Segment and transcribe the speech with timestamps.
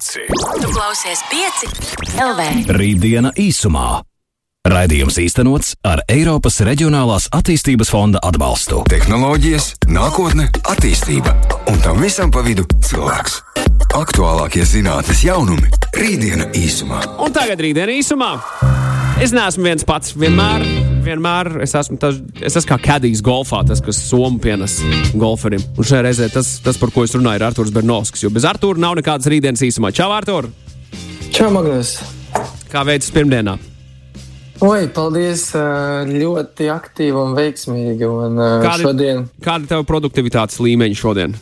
[0.00, 0.62] 5.
[0.62, 2.72] Tu klausies 5 LV.
[2.72, 4.00] Rītdiena īsumā.
[4.64, 8.80] Raidījums īstenots ar Eiropas Reģionālās attīstības fonda atbalstu.
[8.88, 11.34] Tehnoloģijas, nākotne, attīstība
[11.68, 13.40] un tam visam pa vidu cilvēks.
[14.00, 15.68] Aktuālākie zinātnes jaunumi-
[16.00, 17.04] rītdiena īsumā.
[17.20, 18.32] Un tagad rītdienā īsumā.
[19.20, 20.14] Es neesmu viens pats.
[20.16, 20.62] Vienmēr,
[21.04, 24.78] vienmēr es esmu tas, es esmu kā kadijs golfā, tas, kas somu pienes
[25.20, 25.60] golferim.
[25.76, 28.22] Un šajā reizē tas, tas par ko es runāju, ir Arthurs Bernovskis.
[28.24, 29.92] Jo bez Arthura nav nekādas rītdienas īsumā.
[29.92, 30.48] Čau, Artur!
[31.36, 31.98] Čau, Magnus!
[32.72, 33.58] Kā veicas pirmdienā?
[34.64, 35.50] Oi, paldies!
[36.08, 38.08] Ļoti aktīvi un veiksmīgi.
[38.08, 41.36] Un Kādi- šodien, Kāda ir tava produktivitātes līmeņa šodien?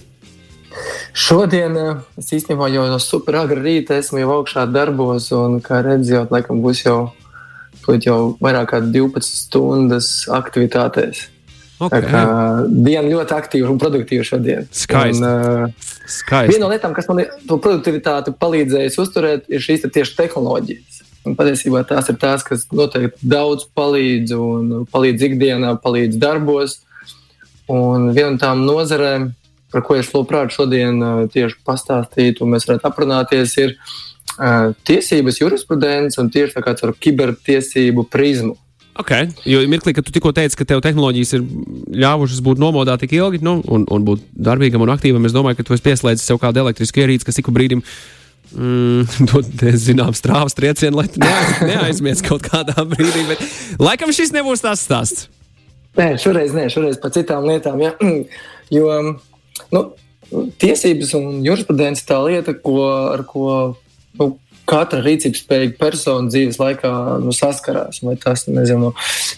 [1.19, 1.74] šodien
[2.19, 6.60] es īstenībā jau no super agra rīta esmu jau augšā darbos, un kā redzējāt, laikam
[6.63, 6.99] būs jau,
[7.88, 11.27] tūlīt jau vairāk kā 12 stundas aktivitātēs.
[11.29, 11.34] Tā
[11.79, 12.09] Okay.
[12.10, 12.20] kā
[12.66, 14.65] diena ļoti aktīva un produktīva šodien.
[14.74, 15.23] Skaisti.
[15.23, 16.56] Un, uh, Skaisti.
[16.56, 20.98] Viena no lietām, kas man to produktivitāti palīdzējis uzturēt, ir šīs te tieši tehnoloģijas.
[21.29, 26.80] Un patiesībā tās ir tās, kas noteikti daudz palīdz un palīdz ikdienā, palīdz darbos.
[27.70, 29.30] Un viena no tām nozarēm,
[29.70, 33.96] par ko es labprāt šodien uh, tieši pastāstītu, un mēs varētu aprunāties, ir uh,
[34.89, 38.57] tiesības, jurisprudence un tieši tā kā caur kibertiesību prizmu.
[38.99, 39.29] Okay.
[39.47, 41.43] Jo mirklī, kad tu tikko teici, ka tev tehnoloģijas ir
[42.03, 45.66] ļāvušas būt nomodā tik ilgi nu, un, un būt darbīgam un aktīvam, es domāju, ka
[45.69, 47.85] tu esi pieslēdzis sev kādu elektrisku ierīci, kas ik brīdim
[48.59, 53.23] mm, dod zināmu strāvas triecienu, lai neaiz, neaizmies kaut kādā brīdī.
[53.31, 53.47] Bet,
[53.79, 55.29] laikam šis nebūs tas stāsts.
[55.99, 57.83] Nē, šoreiz nē, šoreiz par citām lietām.
[57.83, 57.95] Ja?
[58.69, 58.91] Jo
[59.73, 59.81] nu,
[60.61, 62.83] tiesības un jurisprudence tā lieta, ko,
[63.15, 63.47] ar ko
[64.19, 64.31] nu,
[64.69, 66.93] katra rīcības spējīga persona dzīves laikā
[67.25, 68.03] nu, saskarās.
[68.05, 68.94] Vai tas nezinu, nu,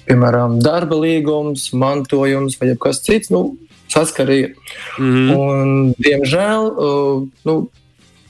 [0.09, 3.33] piemēram, darba līgums, mantojums vai kas cits.
[3.35, 3.51] Nu,
[3.91, 4.53] Saskarīja.
[4.99, 5.37] Mm -hmm.
[5.37, 7.55] un, diemžēl, uh, nu,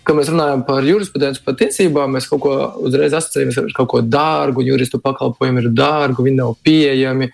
[0.03, 2.55] kad mēs runājam par jurisprudenci, par tiesībām, mēs kaut ko
[2.89, 7.31] uzreiz asociējamies ar kaut ko dārgu, juristu pakalpojumi ir dārgi, viņi nav pieejami.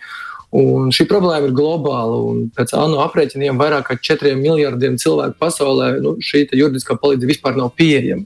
[0.57, 2.19] Un šī problēma ir globāla.
[2.31, 7.57] un Pēc ANO aprēķiniem vairāk kā 4 miljardiem cilvēku pasaulē nu, šī juridiskā palīdzība vispār
[7.57, 8.25] nav pieejama.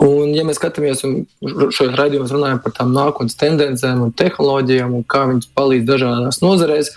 [0.00, 5.02] Un, ja mēs skatāmies un šajos raidījumos runājam par tām nākotnes tendencēm un tehnoloģijām un
[5.04, 6.94] kā viņas palīdz dažādās nozarēs,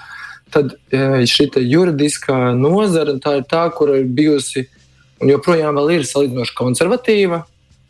[0.53, 4.67] tad e, šī juridiskā nozara ir tā, kur ir bijusi
[5.19, 7.41] un joprojām ir salīdzinoši konservatīva,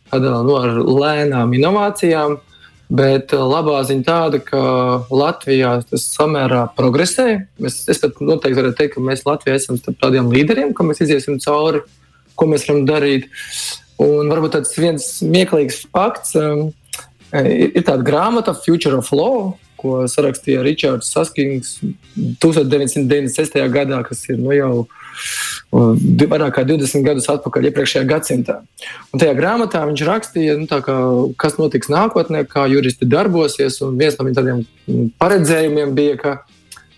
[0.10, 2.40] tāda nu, ar lēnām inovācijām.
[2.94, 4.64] Bet e, labā ziņa tāda, ka
[5.14, 7.28] Latvijā tas samērā progresē.
[7.62, 11.02] Mēs, es pat noteikti varētu teikt, ka mēs Latvijā esam starp tādiem līderiem, ka mēs
[11.06, 11.82] iziesim cauri,
[12.38, 13.30] ko mēs varam darīt.
[14.02, 16.72] Un varbūt tāds viens smieklīgs fakts um,
[17.34, 21.76] ir, ir tāda grāmata Future of Law, ko sarakstīja Ričards Saskings
[22.42, 23.60] 1996.
[23.74, 25.92] gadā, kas ir nu, jau uh,
[26.32, 28.62] vairāk kā 20 gadus atpakaļ iepriekšējā gadsimtā.
[29.12, 30.98] Un tajā grāmatā viņš rakstīja, nu, kā,
[31.42, 33.82] kas notiks nākotnē, kā juristi darbosies.
[33.86, 34.64] Un viens no viņa tādiem
[35.22, 36.36] paredzējumiem bija, ka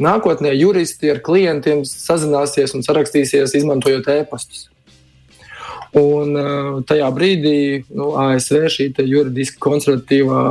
[0.01, 4.69] nākotnē juristi ar klientiem sazināsies un sarakstīsies, izmantojot e-pastus.
[5.95, 7.57] Un uh, tajā brīdī
[7.95, 10.41] nu, ASV šī juridiski konservatīvā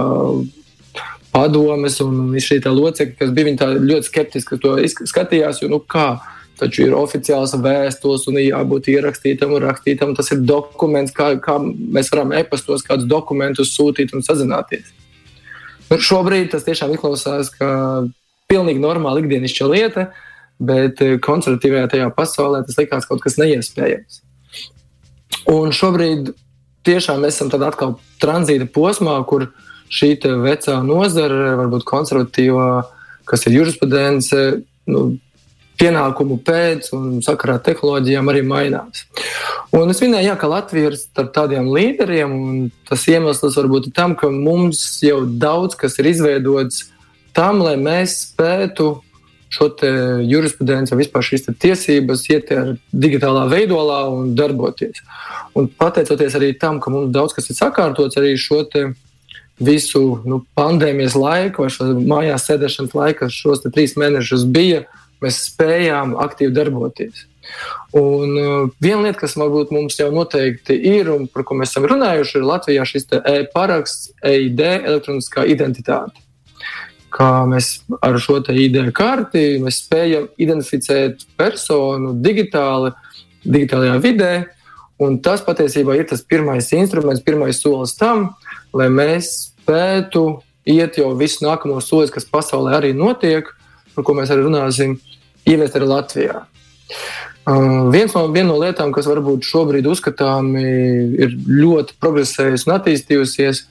[1.34, 4.76] padomes un šī locekļa, kas bija ļoti skeptiski, to
[5.10, 6.14] skatījās, jo nu, kā
[6.58, 10.14] taču ir oficiāls vēstules un jābūt ierakstītam un rakstītam.
[10.16, 14.92] Tas ir dokuments, kā, kā mēs varam e-pastos kādus dokumentus sūtīt un sazināties.
[15.90, 17.68] Nu, šobrīd tas tiešām izklausās, ka
[18.50, 20.06] pilnīgi normāla ikdienišķa lieta,
[20.62, 24.22] bet konservatīvajā tajā pasaulē tas likās kaut kas neiespējams.
[25.50, 26.32] Un šobrīd
[26.84, 29.48] tiešām esam tādā atkal tranzīta posmā, kur
[29.92, 32.68] šī vecā nozara, varbūt konservatīvā,
[33.28, 34.40] kas ir jurisprudence,
[34.90, 35.04] nu,
[35.80, 39.04] pienākumu pēc un sakarā ar tehnoloģijām arī mainās.
[39.74, 43.96] Un es minēju, jā, ka Latvija ir starp tādiem līderiem, un tas iemesls varbūt ir
[43.96, 46.86] tam, ka mums jau daudz kas ir izveidots
[47.34, 48.92] tam, lai mēs spētu
[49.54, 49.70] šo
[50.26, 52.52] jurisprudenci, vispār šīs tiesības iet
[52.92, 55.02] digitālā veidolā un darboties.
[55.54, 58.64] Un pateicoties arī tam, ka mums daudz kas ir sakārtots, arī šo
[59.62, 64.82] visu nu, pandēmijas laiku, vai šo mājās sēdēšanas laiku, šos trīs mēnešus bija,
[65.22, 67.28] mēs spējām aktīvi darboties.
[67.94, 71.86] Un uh, viena lieta, kas varbūt mums jau noteikti ir, un par ko mēs esam
[71.92, 76.23] runājuši, ir Latvijā šis e-paraksts, EID, elektroniskā identitāte
[77.14, 82.92] kā mēs ar šo ID karti spējam identificēt personu digitāli,
[83.44, 84.32] digitālajā vidē.
[85.02, 88.28] Un tas patiesībā ir tas pirmais instruments, pirmais solis tam,
[88.74, 89.30] lai mēs
[89.64, 90.24] spētu
[90.70, 93.50] iet jau visus nākamos soļus, kas pasaulē arī notiek,
[93.94, 94.96] par ko mēs arī runāsim,
[95.50, 96.44] ieviest arī Latvijā.
[97.44, 100.62] Uh, viens no, viena no lietām, kas varbūt šobrīd uzskatāmi
[101.20, 103.64] ir ļoti progresējusi un attīstījusies,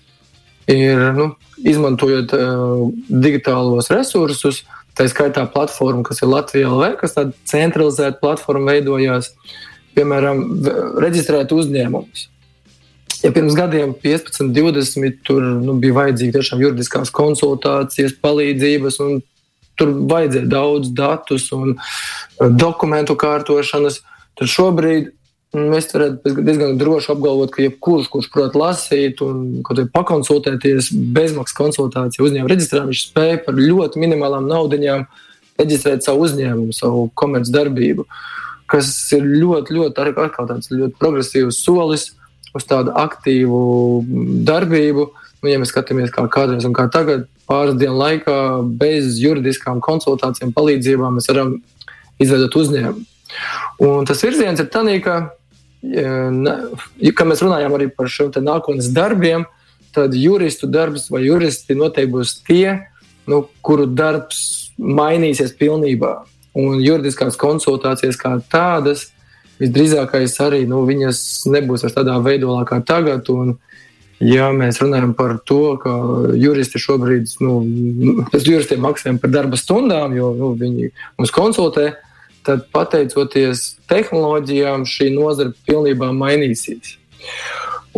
[0.71, 1.31] ir nu,
[1.63, 4.63] izmantojot uh, digitālos resursus,
[4.97, 9.31] tā skaitā platforma, kas ir Latvijā LV, kas tāda centralizēta platforma veidojās,
[9.97, 10.43] piemēram,
[11.01, 12.27] reģistrēt uzņēmumus.
[13.23, 19.21] Ja pirms gadiem, 15, 20, tur nu, bija vajadzīga tiešām juridiskās konsultācijas, palīdzības, un
[19.79, 24.01] tur vajadzēja daudz datus un uh, dokumentu kārtošanas,
[24.37, 25.13] tad šobrīd
[25.53, 29.61] mēs varētu diezgan droši apgalvot, ka jebkurš, kurš prot lasīt un
[29.93, 35.05] pakonsultēties bezmaksas konsultāciju uzņēmuma reģistrā, viņš spēja par ļoti minimālām naudaiņām
[35.61, 38.07] reģistrēt savu uzņēmumu, savu komercdarbību,
[38.73, 42.09] kas ir ļoti, ļoti, atkal tāds ļoti progresīvs solis
[42.53, 43.61] uz tādu aktīvu
[44.47, 45.11] darbību.
[45.43, 48.35] Nu, ja mēs skatāmies, kā kādreiz un kā tagad, pāris dienu laikā
[48.79, 51.57] bez juridiskām konsultācijām, palīdzībām mēs varam
[52.23, 53.09] izveidot uzņēmumu.
[53.83, 55.17] Un tas virziens ir tāds, ka,
[55.83, 59.45] ja mēs runājam arī par šiem nākotnes darbiem,
[59.93, 62.79] tad juristu darbs vai juristi noteikti būs tie,
[63.29, 66.23] nu, kuru darbs mainīsies pilnībā.
[66.57, 69.07] Un juridiskās konsultācijas kā tādas
[69.61, 71.19] visdrīzākais arī nu, viņas
[71.53, 73.29] nebūs tādā veidolā kā tagad.
[73.33, 73.57] Un,
[74.23, 75.91] Ja mēs runājam par to, ka
[76.39, 77.57] juristi šobrīd, nu,
[78.29, 81.89] mēs juristiem maksājam par darba stundām, jo nu, viņi mums konsultē,
[82.45, 86.97] tad pateicoties tehnoloģijām, šī nozara pilnībā mainīsies.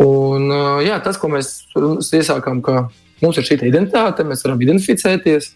[0.00, 0.50] Un,
[0.84, 2.88] jā, tas, ko mēs iesākām, ka
[3.22, 5.54] mums ir šī identitāte, mēs varam identificēties.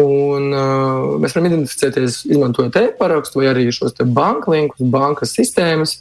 [0.00, 5.98] Un, uh, mēs varam identificēties, izmantojot e-parakstu vai arī šos banka linkus, bankas sistēmas.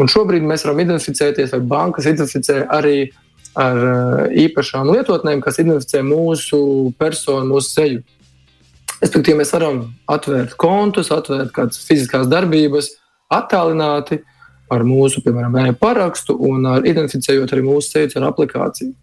[0.00, 3.10] Un šobrīd mēs varam identificēties, vai bankas identificē arī
[3.58, 8.02] ar uh, īpašām lietotnēm, kas identificē mūsu personu, mūsu seju.
[9.04, 12.94] Respektīvi, mēs varam atvērt kontus, atvērt kādas fiziskās darbības,
[13.32, 14.22] attālināti
[14.72, 18.94] ar mūsu, piemēram, e-parakstu un ar identificējot arī mūsu seju ar aplikāciju.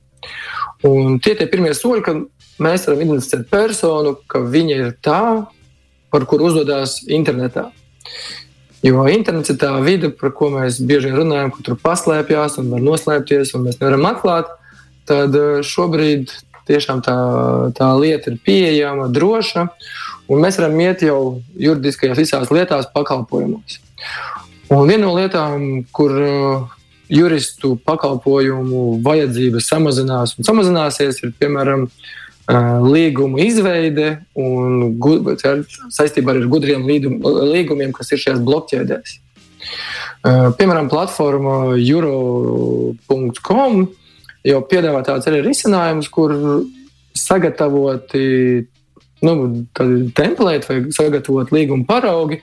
[0.90, 2.22] Un tie ir pirmie soļi, kad
[2.62, 5.22] mēs varam identificēt personu, ka viņa ir tā,
[6.12, 7.70] par kuru uzvedās internetā.
[8.82, 12.82] Jo internets ir tā vide, par ko mēs bieži runājam, kur tur paslēpjas un var
[12.82, 14.50] noslēpties, un mēs nevaram atklāt.
[15.10, 16.34] Tad eh, šobrīd
[16.72, 17.16] tiešām tā,
[17.78, 19.68] tā lieta ir pieejama, droša,
[20.32, 21.22] un mēs varam iet jau
[21.60, 23.82] juridiskajās visās lietās, pakalpojumos.
[24.72, 26.78] Un viena no lietām, kur uh,
[27.12, 31.88] juristu pakalpojumu vajadzības samazinās un samazināsies, ir piemēram
[32.92, 34.08] līguma izveide
[34.40, 34.98] un
[35.94, 39.10] saistībā ar gudriem līgumiem, kas ir šajās blokķēdēs.
[40.58, 43.74] Piemēram, platforma euro.com
[44.48, 46.34] jau piedāvā tāds arī risinājums, kur
[47.18, 48.26] sagatavoti
[49.22, 49.34] nu,
[50.18, 52.42] templēti vai sagatavot līguma paraugi,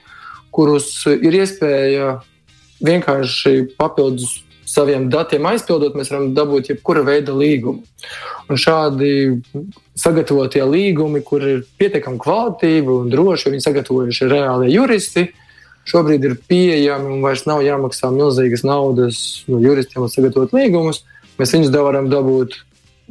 [0.55, 2.19] kurus ir iespēja
[2.85, 7.81] vienkārši papildus saviem datiem aizpildot, mēs varam dabūt jebkura veida līgumu.
[8.49, 9.11] Un šādi
[9.97, 15.25] sagatavotie līgumi, kur ir pietiekami kvalitīvi un droši, viņi sagatavojuši reāli juristi,
[15.89, 21.01] šobrīd ir pieejami un vairs nav jāmaksā milzīgas naudas no juristiem, lai sagatavotu līgumus.
[21.39, 22.57] Mēs viņus varam dabūt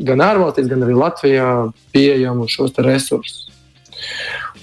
[0.09, 1.49] gan ārvalstīs, gan arī Latvijā
[1.95, 3.47] pieejamu šos resursus.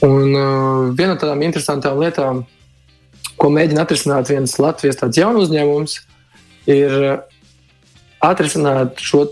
[0.05, 2.43] Un uh, viena no tādām interesantām lietām,
[3.39, 5.97] ko mēģina atrisināt viens Latvijas jaunu uzņēmums,
[6.71, 7.15] ir uh,
[8.25, 9.25] atrisināt šo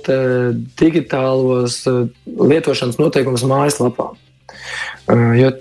[0.80, 4.12] digitālos uh, lietošanas noteikumus mājaslapā.
[5.08, 5.52] Uh, jo,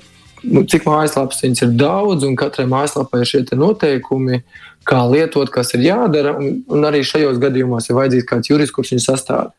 [0.42, 4.42] nu, cik mājaslapas viņas ir daudz, un katrai mājaslapai ir šie noteikumi,
[4.88, 8.94] kā lietot, kas ir jādara, un, un arī šajos gadījumos ir vajadzīgs kāds jurists, kurš
[8.94, 9.52] viņu sastāv.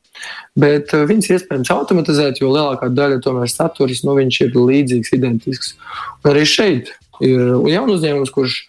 [0.60, 5.74] Bet uh, viņas iespējams automatizēt, jo lielākā daļa tomēr saturs nu, ir līdzīgs, identisks.
[6.22, 8.62] Un arī šeit ir jaunu uzņēmums, kurš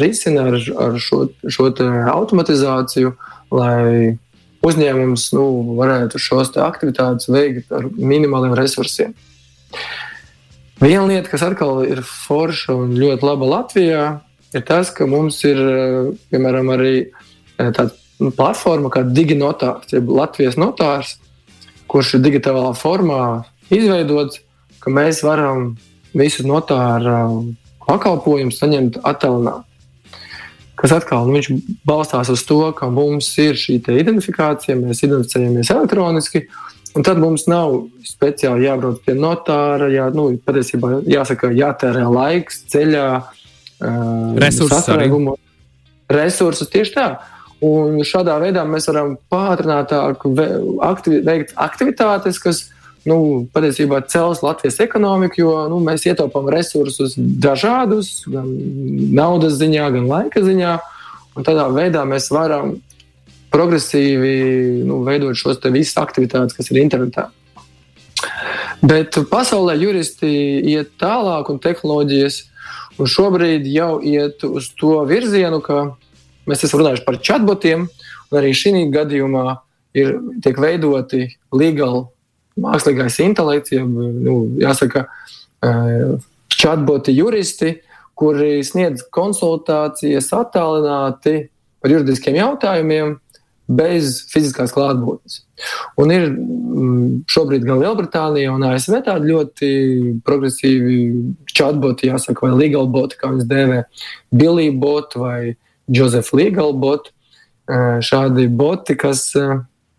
[0.00, 1.70] risina ar, ar šo, šo
[2.12, 3.14] automatizāciju,
[3.50, 4.18] lai
[4.66, 5.46] uzņēmums nu,
[5.78, 9.14] varētu šos aktivitātes veikt ar minimāliem resursiem.
[10.80, 14.04] Viena lieta, kas atkal ir forša un ļoti laba Latvijā,
[14.54, 15.60] ir tas, ka mums ir
[16.32, 16.94] piemēram arī
[17.58, 17.90] tāda
[18.36, 21.16] platforma kā Diginotārs, jeb Latvijas notārs,
[21.90, 23.22] kurš ir digitālā formā
[23.72, 24.42] izveidots,
[24.80, 25.74] ka mēs varam
[26.16, 27.54] visu notāru
[27.86, 29.66] pakalpojumu saņemt attālināti.
[30.80, 31.40] Kas atkal nu,
[31.84, 36.46] balstās uz to, ka mums ir šī identifikācija, mēs identificējamies elektroniski,
[36.96, 37.74] un tad mums nav
[38.06, 43.10] speciāli jābrauc pie notāra, jā, nu, patiesībā jāsaka, jātērē laiks ceļā,
[43.80, 45.10] resursus arī.
[46.10, 47.06] Resursus tieši tā.
[47.60, 50.22] Un šādā veidā mēs varam pātrinātāk
[50.86, 52.62] aktivi, veikt aktivitātes, kas
[53.08, 58.48] nu, patiesībā cels Latvijas ekonomiku, jo nu, mēs ietaupām resursus dažādus, gan
[59.16, 60.78] naudas ziņā, gan laika ziņā.
[61.40, 62.78] Tādā veidā mēs varam
[63.52, 64.34] progresīvi
[64.86, 67.28] nu, veidot šos visas aktivitātes, kas ir internetā.
[68.80, 70.30] Bet pasaulē juristi
[70.72, 72.44] iet tālāk, un tehnoloģijas
[72.98, 75.92] un šobrīd jau iet uz to virzienu, ka
[76.50, 77.86] mēs esam runājuši par chatbotiem,
[78.30, 79.44] un arī šī gadījumā
[79.98, 82.06] ir tiek veidoti legāli
[82.60, 85.06] mākslīgais intelekts, jeb, nu, jāsaka,
[86.60, 87.76] chatboti juristi,
[88.20, 91.48] kuri sniedz konsultācijas attālināti
[91.80, 93.16] par juridiskiem jautājumiem
[93.70, 95.40] bez fiziskās klātbūtnes.
[96.00, 99.70] Un ir mm, šobrīd gan Lielbritānija, gan ASV tādi ļoti
[100.26, 101.00] progresīvi
[101.52, 103.82] chatboti, jāsaka, vai legal boti, kā viņas dēvē,
[104.34, 105.54] Billy bot vai
[105.90, 107.12] Joseph Legal bot.
[107.70, 109.28] Šādi boti, kas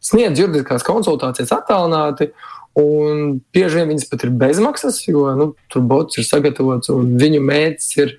[0.04, 2.32] sniedz juridiskās konsultācijas attālināti.
[2.80, 7.42] Un bieži vien viņas pat ir bezmaksas, jo nu, tur bots ir sagatavots un viņu
[7.44, 8.14] mērķis ir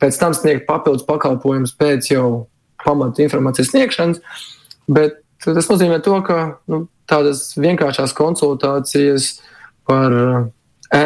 [0.00, 2.26] pēc tam sniegt papildus pakalpojumus pēc jau
[2.84, 4.20] pamatu informācijas sniegšanas.
[4.86, 6.38] Bet tas nozīmē to, ka
[6.70, 9.36] nu, tādas vienkāršās konsultācijas
[9.86, 11.04] par e,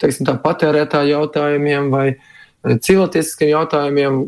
[0.00, 2.06] teiksim, patērētāju jautājumiem vai
[2.66, 4.20] cilvēciskiem jautājumiem,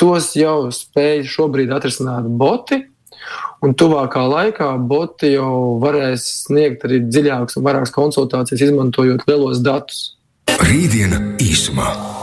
[0.00, 2.84] tos jau spēj šobrīd atrisināt boti.
[3.64, 10.10] Un tuvākā laikā boti jau varēs sniegt arī dziļākas un vairākas konsultācijas, izmantojot lielos datus.
[10.60, 12.13] Rītdiena īsumā.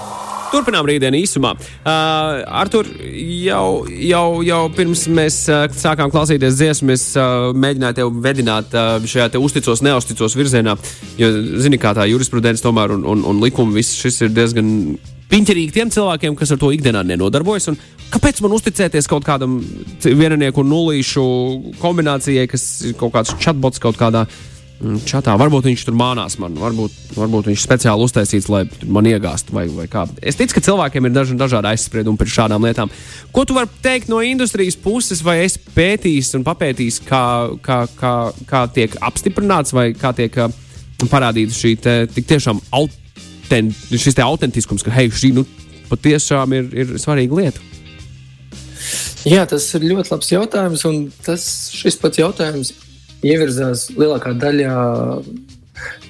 [0.51, 1.53] Turpinām rītdienu īsumā.
[1.55, 2.87] Uh, Artur,
[3.45, 8.97] jau, jau, jau pirms mēs uh, sākām klausīties dziesmu, es uh, mēģināju tevi vedināt uh,
[8.99, 10.75] šajā te uzticos, neusticos virzienā.
[11.21, 11.31] Jo,
[11.63, 14.71] zini, kā tā jurisprudence tomēr un, un, un likumi, viss šis ir diezgan
[15.31, 17.69] piņķerīgi tiem cilvēkiem, kas ar to ikdienā nenodarbojas.
[17.71, 17.79] Un
[18.11, 19.59] kāpēc man uzticēties kaut kādam
[20.03, 21.25] viennieku un nulīšu
[21.81, 24.25] kombinācijai, kas ir kaut kāds chatbots kaut kādā
[25.05, 25.35] čatā.
[25.39, 29.87] Varbūt viņš tur mānās man, varbūt, varbūt viņš speciāli uztaisīts, lai man iegāstu vai, vai
[29.91, 30.05] kā.
[30.21, 32.91] Es ticu, ka cilvēkiem ir daži, dažādi aizspriedumi par šādām lietām.
[33.35, 37.23] Ko tu vari teikt no industrijas puses, vai es pētījis un papētījis, kā,
[37.65, 38.13] kā, kā,
[38.49, 40.53] kā tiek apstiprināts vai kā tiek uh,
[41.11, 43.75] parādīta šī te, tiešām autent,
[44.25, 45.45] autentiskums, ka hei, šī nu,
[45.91, 47.67] patiešām ir, ir svarīga lieta.
[49.29, 51.43] Jā, tas ir ļoti labs jautājums, un tas,
[51.77, 52.73] šis pats jautājums
[53.25, 54.75] ievirzās lielākā daļa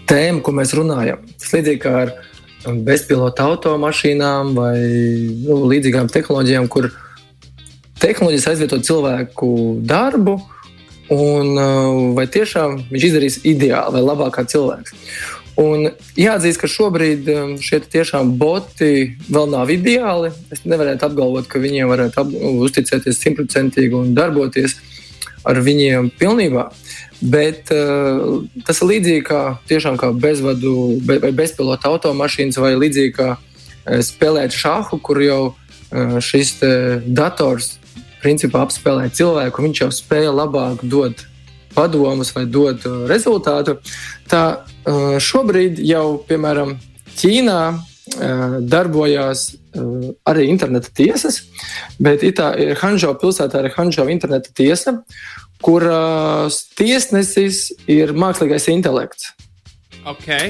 [0.10, 1.22] tēmu, ko mēs runājam.
[1.40, 2.14] Tas līdzīgi kā ar
[2.86, 4.78] bezpilota automašīnām vai
[5.42, 6.92] nu, līdzīgām tehnoloģijām, kur
[8.02, 9.52] tehnoloģijas aizvieto cilvēku
[9.88, 10.40] darbu.
[11.12, 14.94] Un, uh, vai tiešām viņš izdarīs ideāli vai labāk kā cilvēks?
[15.60, 20.32] Un jāatzīst, ka šobrīd um, šie tiešām boti vēl nav ideāli.
[20.54, 22.24] Es nevaru apgalvot, ka viņiem varētu
[22.64, 24.78] uzticēties simtprocentīgi un darboties
[25.48, 26.70] ar viņiem pilnībā.
[27.22, 29.42] Bet uh, tas ir līdzīgi kā,
[30.02, 36.18] kā bezvadu be, vai bezpilota automašīnas, vai līdzīgi kā uh, spēlēt šāhu, kur jau uh,
[36.24, 36.56] šis
[37.06, 37.76] dators
[38.22, 39.66] principā apspēlē cilvēku.
[39.66, 41.26] Viņš jau spēja labāk dot
[41.76, 43.78] padomus vai dot rezultātu.
[44.30, 46.78] Tā uh, šobrīd jau, piemēram,
[47.12, 47.62] Ķīnā
[48.72, 51.44] darbojās uh, arī interneta tiesas,
[52.00, 55.00] bet tā ir Hanžo pilsētā, ir Hanžo interneta tiesa
[55.62, 59.32] kuras tiesnesis ir mākslīgais intelekts.
[60.02, 60.50] Okay.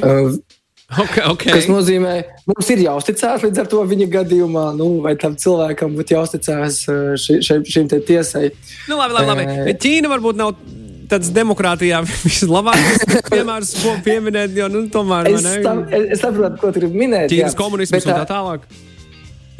[0.91, 1.53] Okay, okay.
[1.56, 5.94] Tas nozīmē, ka mums ir jāuzticas līdz ar to viņa gadījumā, nu, vai tam cilvēkam
[5.96, 8.50] būtu jāuzticas uh, ši, ši, šim tiesai.
[8.91, 9.75] Nu, labi, labi, labi.
[9.80, 10.51] Ķīna varbūt nav
[11.12, 15.32] tāds demokrātijā vislabākais piemērs, ko pieminēt, jo nu, tomēr.
[15.34, 17.30] Es, tam, es saprotu, ko tu gribi minēt.
[17.34, 18.65] Ķīnas komunisms un tā tālāk.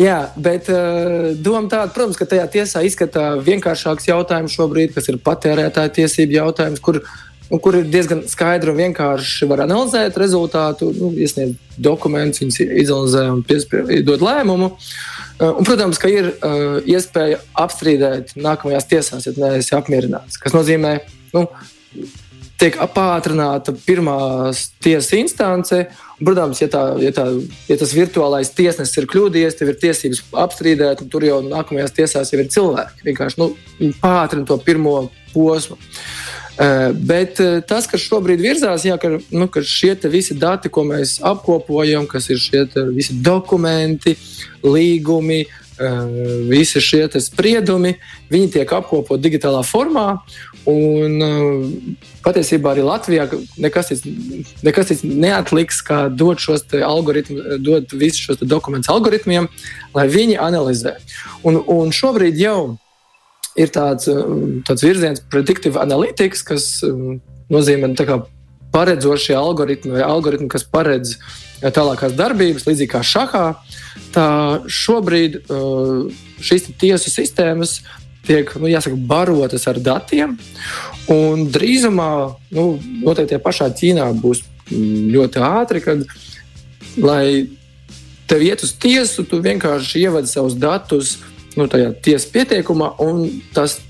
[0.02, 5.20] Jā, bet uh, doma tāda, protams, ka tajā tiesā izskatā vienkāršāks jautājums šobrīd, kas ir
[5.22, 7.02] patērētāja tiesību jautājums, kur,
[7.52, 13.28] nu, kur ir diezgan skaidri un vienkārši var analizēt rezultātu, nu, iesniegt dokumentus, viņus izanalizē
[13.36, 13.44] un
[14.08, 14.72] dod lēmumu.
[14.72, 20.42] Uh, un, protams, ka ir uh, iespēja apstrīdēt nākamajās tiesās, ja neesi apmierināts.
[20.42, 20.98] Tas nozīmē,
[21.36, 21.46] nu,
[22.62, 25.84] tiek pātrināta pirmās tiesas instance.
[26.22, 27.26] Protams, ja, tā, ja, tā,
[27.66, 32.30] ja tas virtuālais tiesnesis ir kļūdījies, tev ir tiesības apstrīdēt, un tur jau nākamajās tiesās
[32.30, 33.08] jau ir cilvēki.
[33.08, 33.50] Vienkārši nu,
[34.04, 35.80] pātrina to pirmo posmu.
[36.62, 40.84] Uh, bet uh, tas, kas šobrīd virzās, jā, ka, nu, ka šie visi dati, ko
[40.86, 44.14] mēs apkopojam, kas ir šie visi dokumenti,
[44.62, 46.04] līgumi, uh,
[46.52, 47.96] visi šie spriedumi,
[48.30, 50.20] viņi tiek apkopoti digitālā formā.
[50.70, 51.16] Un,
[52.22, 53.26] patiesībā arī Latvijā
[53.62, 54.04] nekas cits,
[54.62, 59.50] nekas cits neatliks, kā dot šos algoritmus, dot visus šos dokumentus algoritmiem,
[59.98, 60.98] lai viņi analizē.
[61.48, 62.78] Un, un šobrīd jau
[63.58, 64.06] ir tāds,
[64.68, 66.68] tāds virziens, predictive analytics, kas
[67.52, 68.22] nozīmē kā,
[68.72, 71.18] paredzošie algoritmi vai algoritmi, kas paredz
[71.62, 73.46] tālākās darbības, līdzīgi kā šahā.
[74.16, 74.28] Tā
[74.72, 75.42] šobrīd
[76.42, 77.80] šīs tiesu sistēmas
[78.28, 80.38] tiek nu, jāsaka, barotas ar datiem.
[81.52, 82.12] Drīzumā,
[82.56, 82.66] nu,
[83.04, 86.06] noteikti pašā Ķīnā būs ļoti ātri, kad,
[87.02, 87.50] lai
[88.30, 91.18] tev iet uz tiesu, tu vienkārši ievadi savus datus
[91.58, 93.26] nu, tajā tiesas pieteikumā, un
[93.56, 93.82] tas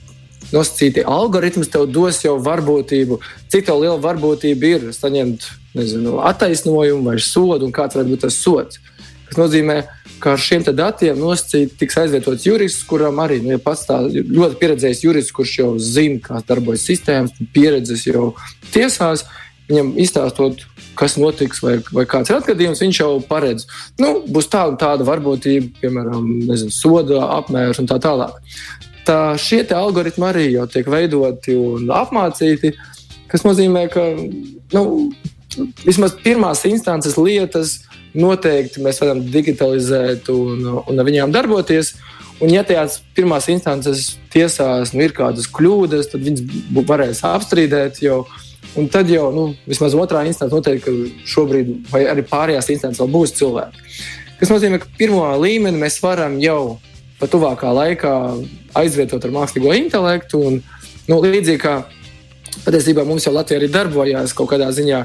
[0.51, 3.19] nosacīti algoritms tev dos jau varbūtību,
[3.53, 5.45] cik liela varbūtība ir saņemt
[5.77, 8.81] nezinu, attaisnojumu vai sodu, un kāds varētu būt tas sods.
[9.29, 13.85] Tas nozīmē, ka ar šiem datiem nosacīti tiks aizvietots jurists, kuram arī nu, ja pats
[13.87, 18.33] tā ļoti pieredzējis jurists, kurš jau zina, kā darbojas sistēmas, pieredzes jau
[18.73, 19.25] tiesās.
[19.71, 20.65] Viņam izstāstot,
[20.99, 23.67] kas notiks, vai, vai kāds ir atgadījums, viņš jau paredz,
[24.01, 28.35] nu, būs tāda, tāda varbūtība, piemēram, nezinu, soda apmērs un tā tālāk.
[29.07, 32.73] Tā šie algoritmi arī jau tiek veidoti un apmācīti,
[33.31, 34.03] kas nozīmē, ka
[34.75, 34.83] nu,
[35.85, 37.79] vismaz pirmās instances lietas
[38.17, 41.95] noteikti mēs varam digitalizēt un, un ar viņām darboties.
[42.41, 48.01] Un, ja tajās pirmās instances tiesās nu, ir kādas kļūdas, tad viņas varēs apstrīdēt.
[48.01, 48.23] Jau,
[48.79, 53.35] un tad jau nu, vismaz otrā instance noteikti, šobrīd, vai arī pārējās instances vēl būs
[53.37, 53.85] cilvēki.
[54.41, 56.79] Tas nozīmē, ka pirmo līmeni mēs varam jau
[57.21, 58.13] pat tuvākā laikā
[58.81, 60.41] aizvietot ar mākslīgo intelektu.
[60.49, 60.61] Un,
[61.05, 61.75] nu, līdzīgi kā
[62.65, 65.03] patiesībā mums jau Latvijā arī darbojās kaut kādā ziņā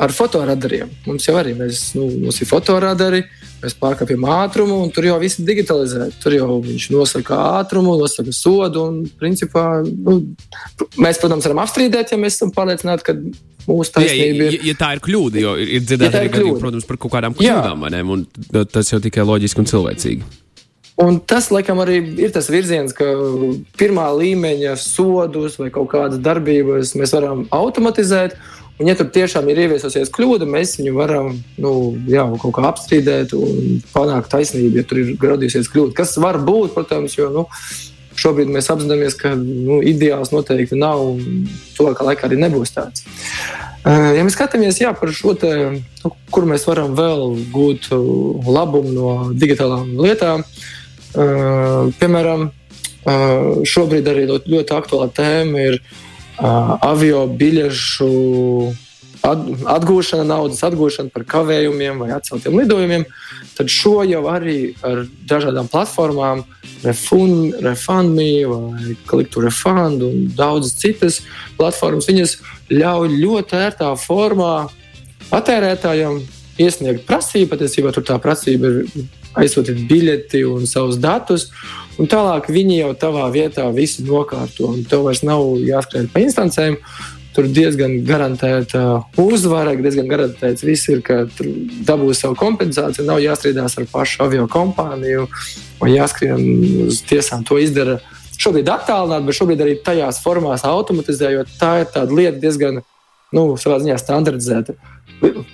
[0.00, 0.90] ar fotoradariem.
[1.06, 3.22] Mums jau arī mēs, nu, mums ir fotoradari,
[3.62, 6.20] mēs pārkāpjam ātrumu, un tur jau viss ir digitalizēts.
[6.22, 8.84] Tur jau viņš nosaka ātrumu, nosaka sodu.
[8.90, 10.20] Un, principā, nu,
[10.98, 13.16] mēs, protams, varam apstrīdēt, ja mēs esam pārliecināti, ka
[13.68, 14.60] mūsu taisnība ir.
[14.60, 17.36] Ja, ja tā ir kļūda, jo ir dzirdēta ja arī gadījumi, protams, par kaut kādām
[17.38, 18.26] kļūdām, un
[18.72, 20.32] tas jau tikai loģiski un cilvēcīgi.
[21.02, 23.06] Un tas, laikam, arī ir tas virziens, ka
[23.80, 28.36] pirmā līmeņa sodus vai kaut kādas darbības mēs varam automatizēt.
[28.74, 31.28] Un, ja tur tiešām ir ieviesusies kļūda, mēs viņu varam
[31.62, 31.72] nu,
[32.10, 35.94] jā, kaut kā apstrīdēt un panākt taisnību, ja tur ir radījusies kļūda.
[35.94, 37.44] Kas var būt, protams, jo nu,
[38.18, 43.06] šobrīd mēs apzināmies, ka nu, ideāls noteikti nav un tuvākā laikā arī nebūs tāds.
[43.84, 45.52] Ja mēs skatāmies jā, par šo te,
[46.02, 50.42] nu, kur mēs varam vēl gūt labumu no digitālām lietām,
[51.14, 52.48] piemēram,
[53.68, 55.78] šobrīd arī ļoti aktuāla tēma ir
[56.38, 58.10] avio biļešu
[59.24, 63.06] atgūšana, naudas atgūšana par kavējumiem vai atceltiem lidojumiem,
[63.56, 66.44] tad šo jau arī ar dažādām platformām,
[66.84, 71.22] Refund, RefundMe vai Click to Refund un daudzas citas
[71.56, 72.36] platformas, viņas
[72.68, 74.66] ļauj ļoti ērtā formā
[75.30, 76.20] patērētājiem
[76.60, 77.54] iesniegt prasību.
[77.54, 79.06] Patiesībā tur tā prasība ir
[79.40, 81.48] aizsūtīt biļeti un savus datus.
[82.00, 84.72] Un tālāk viņi jau tavā vietā visu nokārto.
[84.90, 86.78] Tev vairs nav jāskrien pa instancēm.
[87.34, 88.80] Tur diezgan garantēta
[89.18, 91.24] uzvara, diezgan garantēts viss ir, ka
[91.86, 93.06] dabūs savu kompensāciju.
[93.08, 95.26] Nav jāstrīdās ar pašu avio kompāniju
[95.80, 97.42] vai jāskrien uz tiesām.
[97.46, 97.98] To izdara
[98.38, 101.56] šobrīd attālināti, bet šobrīd arī tajās formās automatizējot.
[101.58, 102.82] Tā ir tāda lieta diezgan
[103.34, 104.78] nu, savā ziņā standartizēta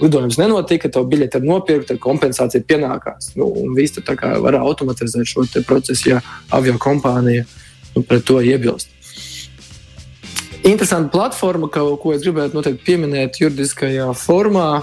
[0.01, 3.33] lidojums nenotika, tev biļete ir nopirkta, kompensācija pienākās.
[3.39, 7.45] Nu, un viss tur var automatizēt šo procesu, ja avio kompānija
[7.95, 8.89] nu, pret to iebilst.
[10.67, 14.83] Interesanta platforma, ka, ko es gribētu noteikti pieminēt juridiskajā formā,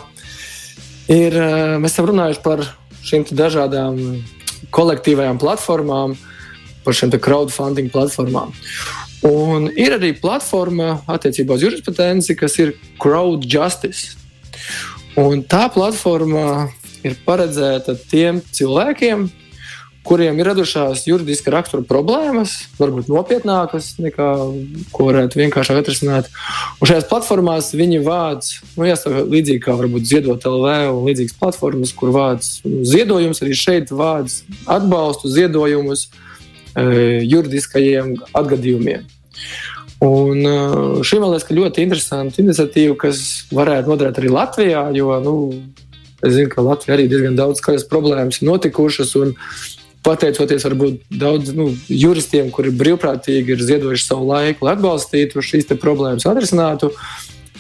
[1.07, 2.65] ir, eh, mēs esam runājuši par
[3.05, 3.99] šīm dažādām
[4.73, 6.17] kolektīvajām platformām,
[6.83, 8.53] par šīm crowdfunding platformām.
[9.27, 14.15] Un ir arī platforma attiecībā uz jurisprudenci, kas ir Crowd Justice.
[15.17, 16.67] Un tā platforma
[17.01, 19.23] ir paredzēta tiem cilvēkiem,
[20.07, 24.27] kuriem ir radušās juridiska rakstura problēmas, varbūt nopietnākas nekā
[24.93, 26.29] ko varētu vienkārši atrisināt.
[26.77, 31.95] Un šajās platformās viņi vāc, nu, jāsaka, līdzīgi kā varbūt Ziedot LV un līdzīgas platformas,
[31.97, 34.37] kur vāc nu, ziedojumus, arī šeit vāc
[34.77, 36.85] atbalstu ziedojumus e,
[37.25, 39.09] juridiskajiem atgadījumiem.
[40.03, 40.43] Un
[41.05, 45.33] šī man liekas ļoti interesanta iniciatīva, kas varētu noderēt arī Latvijā, jo nu,
[46.21, 49.15] es zinu, ka Latvijā arī diezgan daudz kādas problēmas ir notikušas.
[50.05, 56.27] Pateicoties varbūt daudz nu, juristiem, kuri brīvprātīgi ir ziedojuši savu laiku, lai atbalstītu šīs problēmas,
[56.29, 56.91] atrisinātu,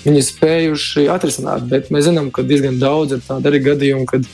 [0.05, 1.65] viņi spējuši atrisināt.
[1.73, 4.29] Bet mēs zinām, ka diezgan daudz ir tādu arī gadījumu, kad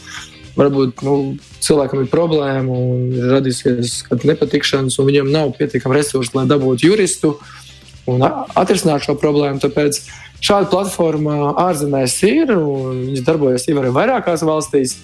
[0.60, 1.18] varbūt nu,
[1.64, 7.38] cilvēkam ir problēma un ir radīsies nepatikšanas, un viņam nav pietiekami resursi, lai dabūtu juristu.
[7.40, 7.63] Uh,
[8.10, 9.62] un atrisināt šo problēmu.
[9.64, 10.00] Tāpēc
[10.44, 14.98] šāda platforma ārzemēs ir, un viņas darbojas jau vairākās valstīs.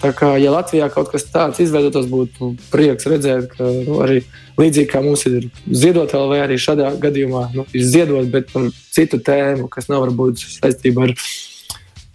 [0.00, 4.22] Tā kā, ja Latvijā kaut kas tāds izveidotos, būtu prieks redzēt, ka nu, arī
[4.56, 9.20] līdzīgi kā mums ir ziedot LV, arī šādā gadījumā nu, ir ziedot, bet par citu
[9.20, 11.12] tēmu, kas nav varbūt saistība ar,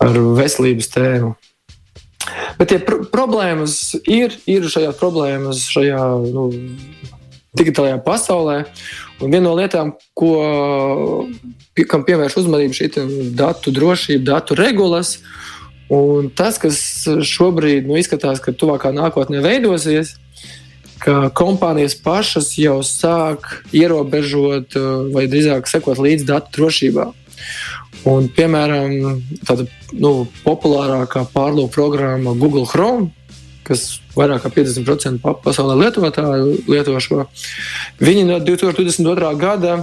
[0.07, 1.35] ar veselības tēmu.
[2.57, 6.47] Bet tie pr problēmas ir, ir šajās problēmas, šajā nu,
[7.57, 8.59] digitālajā pasaulē.
[9.21, 10.33] Un viena no lietām, ko,
[11.89, 15.19] kam pievērš uzmanību, ir datu drošība, datu regulas.
[15.93, 16.77] Un tas, kas
[17.29, 20.15] šobrīd nu, izskatās, ka tuvākā nākotnē veidosies,
[21.03, 24.77] ka kompānijas pašas jau sāk ierobežot
[25.13, 27.11] vai drīzāk sekot līdzi datu drošībā.
[28.05, 29.65] Un, piemēram, tāda
[29.97, 33.09] nu, populārākā pārlūku programma Google Chrome,
[33.65, 37.25] kas vairāk kā 50% pasaulē lietotāju lieto šo,
[38.03, 39.31] viņi no 2022.
[39.41, 39.77] gada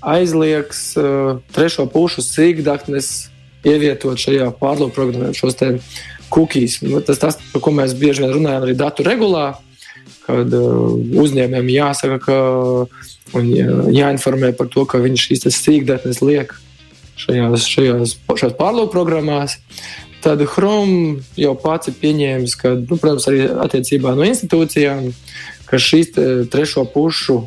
[0.00, 3.28] aizliegs uh, trešo pušu sīkdatnes
[3.66, 5.72] ievietot šajā pārlūku programmā šos te
[6.32, 6.78] cookies.
[6.84, 9.50] Nu, tas tas, par ko mēs bieži vien runājam arī datu regulā,
[10.26, 12.38] kad uh, uzņēmējiem jāsaka, ka
[13.38, 16.54] un jā, jāinformē par to, ka viņš šīs sīkdatnes liek
[17.18, 19.58] šajās, šajās, šajās pārlūku programmās.
[20.20, 25.12] Tad Chrome jau pats ir pieņēmis, ka, nu, protams, arī attiecībā no institūcijām,
[25.68, 26.16] ka šīs
[26.50, 27.44] trešo pušu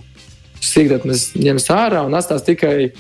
[0.62, 2.94] sīkdatnes ņems ārā un atstās tikai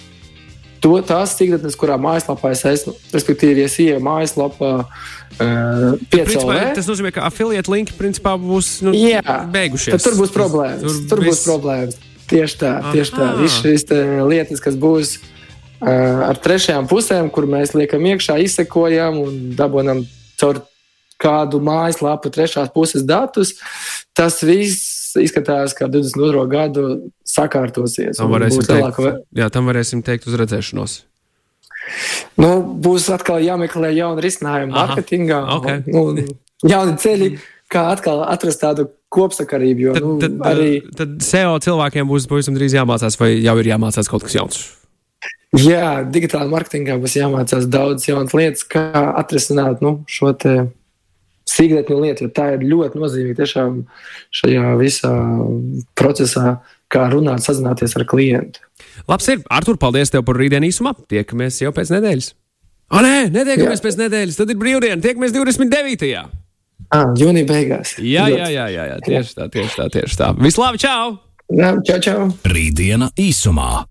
[0.81, 2.95] to, tās sīkdatnes, kurā mājaslapā es esmu.
[3.13, 8.95] Respektīvi, ja es ieeju mājaslapā, uh, principā, tas nozīmē, ka affiliate linki principā būs nu,
[8.97, 10.01] Jā, beigušies.
[10.03, 10.84] Tur būs problēmas.
[10.84, 11.38] Tur, tur viss...
[11.38, 12.01] būs problēmas.
[12.31, 13.29] Tieši tā, tieši tā.
[13.39, 13.88] Visas šīs
[14.27, 15.30] lietas, kas būs uh,
[15.81, 20.03] ar trešajām pusēm, kur mēs liekam iekšā, izsekojam un dabūjam
[20.41, 20.61] caur
[21.21, 23.55] kādu mājaslapu trešās puses datus,
[24.17, 26.43] tas viss izskatās, ka 22.
[26.51, 26.85] gadu
[27.27, 28.17] sakārtosies.
[28.19, 29.13] Tam varēsim, teikt, lielāka...
[29.37, 30.97] jā, tam varēsim teikt uz redzēšanos.
[32.39, 35.41] Nu, būs atkal jāmeklē jauni risinājumi mārketingā.
[35.57, 35.83] Okay.
[35.97, 36.21] Un,
[36.67, 37.31] jauni ceļi,
[37.71, 39.87] kā atkal atrast tādu kopsakarību.
[39.89, 40.69] Jo, tad, nu, tad, arī...
[40.97, 44.61] tad SEO cilvēkiem būs pavisam drīz jāmācās, vai jau ir jāmācās kaut kas jauns.
[45.59, 48.87] Jā, digitālā marketingā būs jāmācās daudz jaunas lietas, kā
[49.19, 50.31] atrisināt nu, šo
[51.51, 53.81] sīkdatņu lietu, tā ir ļoti nozīmīga tiešām
[54.39, 55.11] šajā visā
[55.99, 56.61] procesā,
[56.91, 58.63] kā runāt, sazināties ar klientu.
[59.09, 60.93] Labs ir, Artur, paldies tev par rītdienu īsumā.
[61.11, 62.31] Tiekamies jau pēc nedēļas.
[62.91, 63.85] O, nē, netiekamies jā.
[63.85, 66.11] pēc nedēļas, tad ir brīvdiena, tiekamies 29.
[66.91, 67.95] Ah, jūnija beigās.
[67.99, 70.33] Jā, jā, jā, jā, jā, tieši tā, tieši tā, tieši tā.
[70.39, 71.15] Vislabāk, čau!
[71.55, 72.27] Jā, čau, čau!
[72.51, 73.90] Rītdiena īsumā.